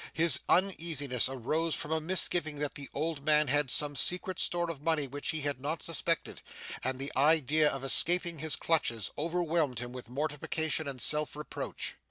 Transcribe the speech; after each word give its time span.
His 0.13 0.39
uneasiness 0.49 1.29
arose 1.29 1.75
from 1.75 1.91
a 1.91 2.01
misgiving 2.01 2.55
that 2.55 2.73
the 2.73 2.89
old 2.91 3.23
man 3.23 3.47
had 3.49 3.69
some 3.69 3.95
secret 3.95 4.39
store 4.39 4.71
of 4.71 4.81
money 4.81 5.05
which 5.05 5.29
he 5.29 5.41
had 5.41 5.61
not 5.61 5.83
suspected; 5.83 6.41
and 6.83 6.97
the 6.97 7.11
idea 7.15 7.69
of 7.69 7.83
its 7.83 7.93
escaping 7.93 8.39
his 8.39 8.55
clutches, 8.55 9.11
overwhelmed 9.15 9.77
him 9.77 9.93
with 9.93 10.09
mortification 10.09 10.87
and 10.87 10.99
self 10.99 11.35
reproach. 11.35 11.93